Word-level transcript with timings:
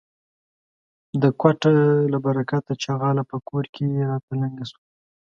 د 1.21 1.23
کوټه 1.39 1.71
له 2.11 2.17
برکته 2.25 2.71
،چغاله 2.83 3.23
په 3.31 3.37
کور 3.47 3.65
کې 3.73 3.83
راته 4.09 4.31
لنگه 4.41 4.65
سوه. 4.71 4.79